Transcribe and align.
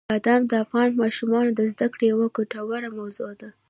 بادام 0.09 0.41
د 0.51 0.53
افغان 0.63 0.89
ماشومانو 1.01 1.51
د 1.55 1.61
زده 1.73 1.87
کړې 1.93 2.05
یوه 2.13 2.27
ګټوره 2.37 2.89
موضوع 2.99 3.31
ده. 3.39 3.49